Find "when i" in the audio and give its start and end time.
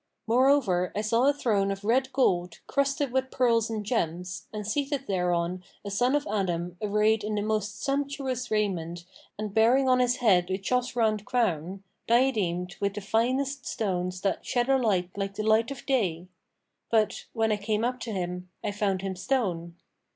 17.33-17.57